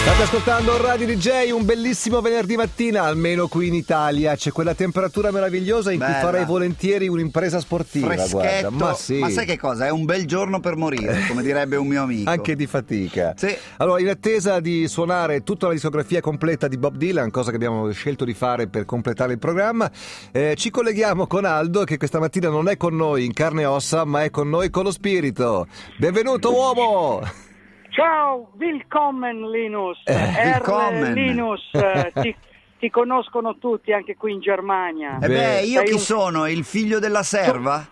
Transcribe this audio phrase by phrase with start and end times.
[0.00, 4.34] State ascoltando Radio DJ, un bellissimo venerdì mattina, almeno qui in Italia.
[4.34, 6.12] C'è quella temperatura meravigliosa in Bella.
[6.14, 8.06] cui farei volentieri un'impresa sportiva.
[8.06, 9.22] Freschetto, Guarda, ma sì.
[9.28, 9.86] sai che cosa?
[9.86, 12.30] È un bel giorno per morire, come direbbe un mio amico.
[12.30, 13.34] Anche di fatica.
[13.36, 13.54] Sì.
[13.76, 17.90] Allora, in attesa di suonare tutta la discografia completa di Bob Dylan, cosa che abbiamo
[17.92, 19.90] scelto di fare per completare il programma,
[20.32, 23.66] eh, ci colleghiamo con Aldo, che questa mattina non è con noi in carne e
[23.66, 25.66] ossa, ma è con noi con lo spirito.
[25.98, 27.48] Benvenuto, uomo!
[27.90, 29.98] Ciao, willkommen Linus.
[30.04, 30.14] Eh,
[30.44, 31.12] willkommen.
[31.12, 32.34] Linus, eh, ti,
[32.78, 35.18] ti conoscono tutti anche qui in Germania.
[35.20, 36.46] Eh beh, io sei chi un- sono?
[36.46, 37.84] Il figlio della serva?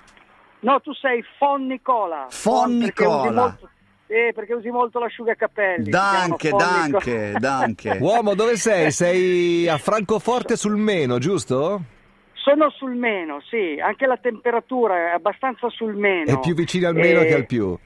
[0.61, 2.27] No, tu sei Fon Nicola.
[2.30, 3.56] Fon Nicola.
[4.06, 5.91] eh, perché usi molto l'asciugacapelli.
[5.91, 7.39] danche, Nicola.
[7.39, 7.98] danche.
[8.01, 8.91] Uomo, dove sei?
[8.92, 11.83] Sei a Francoforte sul Meno, giusto?
[12.34, 16.30] Sono sul meno, sì, anche la temperatura è abbastanza sul meno.
[16.30, 17.77] È più vicino al meno Eh, che al più.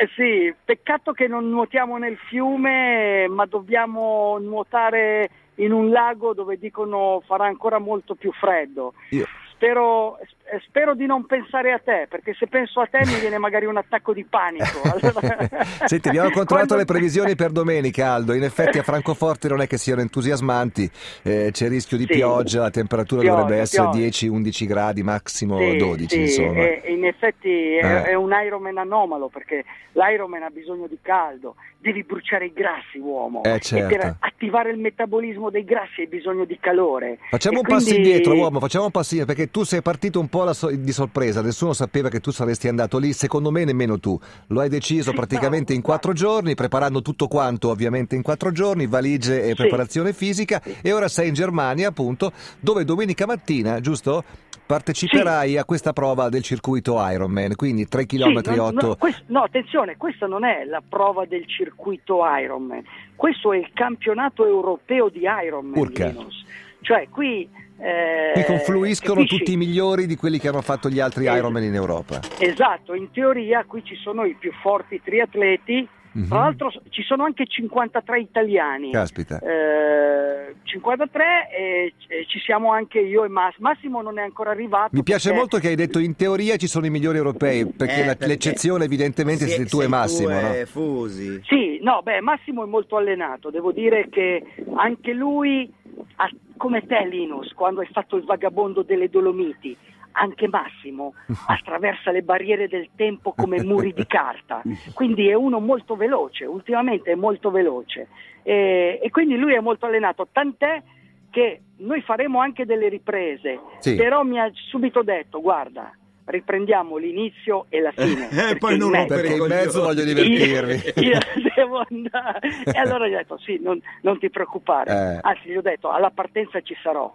[0.00, 6.56] Eh sì, peccato che non nuotiamo nel fiume, ma dobbiamo nuotare in un lago dove
[6.56, 8.94] dicono farà ancora molto più freddo.
[9.10, 10.20] Io- Spero,
[10.66, 13.76] spero di non pensare a te, perché se penso a te mi viene magari un
[13.76, 14.80] attacco di panico.
[14.90, 15.48] Allora-
[15.84, 18.32] Senti, abbiamo controllato Quando- le previsioni per domenica, Aldo.
[18.32, 20.90] In effetti a Francoforte non è che siano entusiasmanti,
[21.22, 22.14] eh, c'è rischio di Sì.
[22.14, 23.98] pioggia, la temperatura Pioggia, dovrebbe essere pioggia.
[23.98, 26.58] 10-11 gradi, massimo Sì, 12, sì, insomma.
[26.60, 28.02] e- e in effetti è, Eh.
[28.04, 33.42] è un Ironman anomalo perché l'Ironman ha bisogno di caldo, devi bruciare i grassi uomo
[33.44, 33.88] Eh, e certo.
[33.96, 37.18] per attivare il metabolismo dei grassi hai bisogno di calore.
[37.30, 40.20] Facciamo E un passo quindi- indietro, uomo, facciamo un passo indietro, perché tu sei partito
[40.20, 43.64] un po' alla so- di sorpresa, nessuno sapeva che tu saresti andato lì, secondo me
[43.64, 44.18] nemmeno tu.
[44.48, 48.86] Lo hai deciso Sì, praticamente in quattro giorni, preparando tutto quanto ovviamente in quattro giorni,
[48.86, 49.54] valigie e Sì.
[49.54, 54.24] preparazione fisica, e ora sei in Germania appunto, dove domenica mattina, giusto?
[54.68, 58.86] Parteciperai a questa prova del circuito Ironman, quindi 3 km Sì, no, 8.
[58.86, 62.82] no, quest- no, attenzione, questa non è la prova del circuito Ironman,
[63.16, 65.78] questo è il campionato europeo di Ironman.
[65.78, 66.08] Urca.
[66.08, 66.44] Linus.
[66.82, 67.48] Cioè qui...
[67.80, 69.36] eh, Qui confluiscono capisci?
[69.38, 72.20] tutti i migliori di quelli che hanno fatto gli altri Eh, Ironman in Europa.
[72.38, 76.28] Esatto, in teoria qui ci sono i più forti triatleti, Mhm.
[76.28, 78.90] tra l'altro ci sono anche 53 italiani.
[78.90, 79.38] Caspita.
[79.40, 83.68] Eh, 53 e, e ci siamo anche io e Massimo.
[83.68, 84.88] Massimo non è ancora arrivato.
[84.92, 88.00] Mi piace perché- molto che hai detto in teoria ci sono i migliori europei, perché
[88.02, 90.54] Eh, perché l'eccezione evidentemente Sì, siete tu e sei Massimo, no?
[90.54, 91.42] e Fusi.
[91.44, 94.42] Sì, no, beh, Massimo è molto allenato, devo dire che
[94.76, 95.70] anche lui,
[96.16, 99.74] ha- come te Linus, quando hai fatto il vagabondo delle Dolomiti,
[100.12, 101.14] anche Massimo
[101.48, 104.60] attraversa le barriere del tempo come muri di carta,
[104.92, 108.08] quindi è uno molto veloce, ultimamente è molto veloce.
[108.42, 110.82] E, e quindi lui è molto allenato, tant'è
[111.30, 113.94] che noi faremo anche delle riprese, Sì.
[113.96, 115.92] però mi ha subito detto, guarda,
[116.28, 118.28] riprendiamo l'inizio e la fine.
[118.30, 120.82] Eh, perché poi non rompere in mezzo voglio divertirmi.
[120.96, 121.18] io, io
[121.54, 122.40] devo andare.
[122.64, 124.90] E allora gli ho detto: Sì, non, non ti preoccupare.
[124.92, 125.18] Eh.
[125.22, 127.12] Anzi, gli ho detto: alla partenza ci sarò.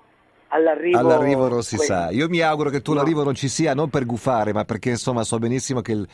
[0.50, 2.10] All'arrivo, All'arrivo non si que- sa.
[2.12, 3.00] Io mi auguro che tu No.
[3.00, 6.08] l'arrivo non ci sia, non per gufare, ma perché insomma so benissimo che il-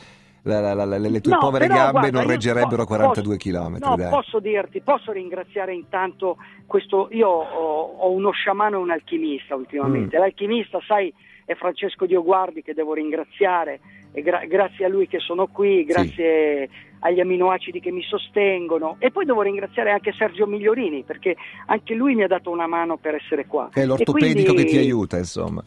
[0.44, 3.50] la- la- la- le tue No, povere però, gambe guarda, non reggerebbero po- 42 posso-
[3.50, 3.76] km.
[3.78, 7.08] No, posso dirti, posso ringraziare intanto questo.
[7.12, 10.16] Io ho, ho uno sciamano e un alchimista ultimamente.
[10.16, 10.20] Mm.
[10.20, 11.12] L'alchimista, sai,
[11.50, 13.80] è Francesco Dioguardi che devo ringraziare.
[14.12, 16.68] E gra- grazie a lui che sono qui, grazie
[17.00, 18.96] agli aminoacidi che mi sostengono.
[19.00, 21.34] E poi devo ringraziare anche Sergio Migliorini perché
[21.66, 23.68] anche lui mi ha dato una mano per essere qua.
[23.72, 25.64] È E l'ortopedico quindi- che ti aiuta, insomma.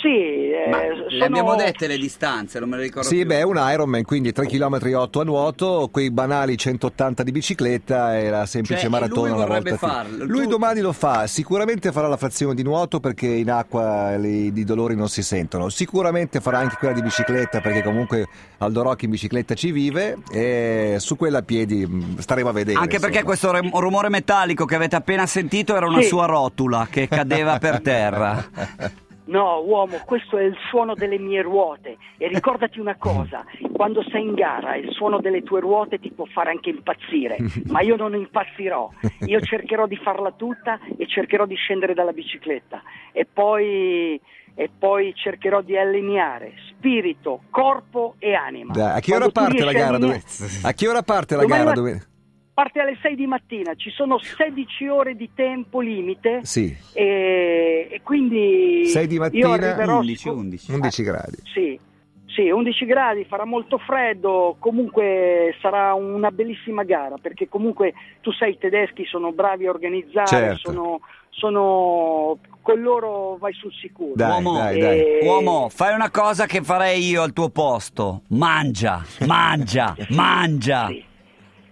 [0.00, 0.08] Sì,
[0.50, 3.26] eh, Ma sono- le abbiamo dette le distanze, non me le ricordo Sì, più.
[3.26, 8.18] beh, è un Ironman, quindi 3 km 8 a nuoto, quei banali 180 di bicicletta
[8.18, 9.86] e la semplice Cioè, maratona lui una vorrebbe volta.
[9.86, 10.24] farlo.
[10.24, 14.64] Lui Tu- domani lo fa, sicuramente farà la frazione di nuoto perché in acqua i
[14.64, 15.68] dolori non si sentono.
[15.68, 18.26] Sicuramente farà anche quella di bicicletta perché comunque
[18.58, 22.78] Aldo Rocchi in bicicletta ci vive e su quella a piedi mh, staremo a vedere.
[22.78, 23.24] Anche perché insomma.
[23.24, 26.08] questo re- rumore metallico che avete appena sentito era una Sì.
[26.08, 28.44] sua rotula che cadeva per terra.
[29.26, 31.96] No, uomo, questo è il suono delle mie ruote.
[32.18, 36.26] E ricordati una cosa: quando sei in gara, il suono delle tue ruote ti può
[36.26, 37.38] fare anche impazzire.
[37.68, 38.90] Ma io non impazzirò.
[39.26, 42.82] Io cercherò di farla tutta e cercherò di scendere dalla bicicletta.
[43.12, 44.20] E poi,
[44.54, 48.74] e poi cercherò di allineare spirito, corpo e anima.
[48.74, 49.98] Dai, a che ora parte la a gara?
[49.98, 50.22] Dove-
[50.64, 51.72] A che ora parte la gara?
[51.72, 52.08] Dove-
[52.54, 58.00] Parte alle 6 di mattina, ci sono 16 ore di tempo limite Sì, e, e
[58.04, 60.72] quindi 6 di io mattina, arriverò 11, sicu- 11.
[60.72, 61.36] 11 gradi.
[61.52, 61.80] Sì,
[62.26, 68.52] sì, 11 gradi, farà molto freddo, comunque sarà una bellissima gara perché comunque tu sai
[68.52, 70.70] i tedeschi sono bravi a organizzare, Certo.
[70.70, 74.12] sono, sono con loro vai sul sicuro.
[74.14, 74.98] Dai, Uomo, dai, dai.
[75.00, 78.22] E- Uomo, fai una cosa che farei io al tuo posto.
[78.28, 80.86] Mangia, mangia, mangia.
[80.86, 81.04] Sì.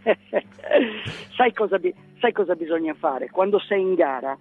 [1.37, 1.81] sai, cosa,
[2.20, 3.31] sai cosa bisogna fare?
[3.31, 4.37] Quando sei in gara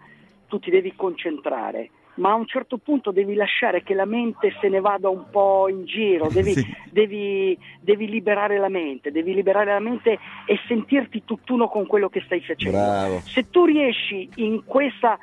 [0.47, 4.67] tu ti devi concentrare, ma a un certo punto devi lasciare che la mente se
[4.67, 6.65] ne vada un po' in giro, devi, Sì.
[6.91, 12.21] devi- devi liberare la mente, devi liberare la mente e sentirti tutt'uno con quello che
[12.25, 12.77] stai facendo.
[12.77, 13.19] Bravo.
[13.21, 15.17] Se tu riesci in questa,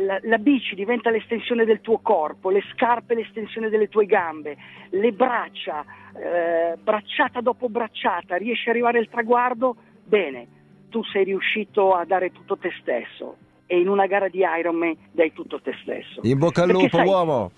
[0.00, 4.56] la, la bici diventa l'estensione del tuo corpo, le scarpe l'estensione delle tue gambe,
[4.90, 5.84] le braccia,
[6.14, 10.46] eh, bracciata dopo bracciata, riesci ad arrivare al traguardo, bene,
[10.88, 13.36] tu sei riuscito a dare tutto te stesso
[13.66, 16.20] e in una gara di Ironman dai tutto te stesso.
[16.22, 17.50] In bocca al Perché lupo, sai, uomo.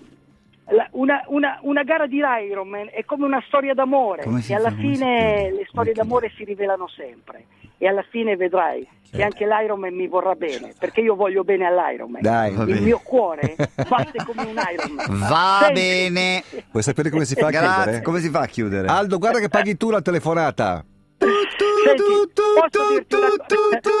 [0.91, 2.17] Una, una- una gara di
[2.49, 7.45] Ironman è come una storia d'amore e alla fine le storie d'amore si rivelano sempre
[7.77, 12.21] e alla fine vedrai che anche l'Ironman mi vorrà bene perché io voglio bene all'Ironman
[12.21, 12.51] Dai.
[12.53, 12.79] Il bene.
[12.79, 13.55] mio cuore
[13.87, 15.73] batte come un Ironman Va Sempre.
[15.73, 16.43] bene.
[16.71, 18.01] Vuoi sapere come si fa a chiudere?
[18.01, 18.87] Come si fa a chiudere?
[18.87, 20.83] Aldo, guarda che paghi tu la telefonata.
[21.85, 22.03] Senti,
[22.33, 23.29] posso, una?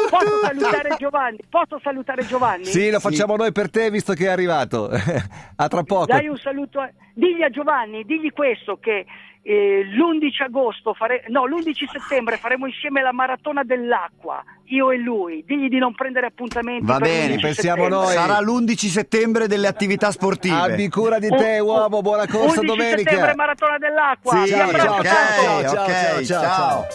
[0.09, 2.65] Posso salutare Giovanni posso salutare Giovanni?
[2.65, 4.89] Sì, lo facciamo noi per te visto che è arrivato.
[5.55, 6.05] a tra poco.
[6.05, 6.89] Dai un saluto, a...
[7.13, 9.05] digli a Giovanni, digli questo che
[9.47, 11.23] eh, l'11 agosto, fare...
[11.27, 16.25] no, l'11 settembre faremo insieme la maratona dell'acqua, io e lui, digli di non prendere
[16.25, 16.85] appuntamenti.
[16.85, 18.05] Va per bene, l'11 pensiamo settembre.
[18.05, 18.13] noi.
[18.13, 20.55] Sarà l'11 settembre delle attività sportive.
[20.55, 22.01] Abbi cura di te, Un- uomo.
[22.01, 23.09] Buona corsa 11 domenica.
[23.09, 24.43] settembre maratona dell'acqua.
[24.43, 25.03] Sì, ciao, ok, tanto.
[25.03, 26.43] ciao, ciao, ok, ciao, ciao, ciao.
[26.43, 26.85] ciao.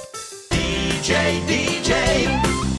[1.00, 2.49] DJ, DJ,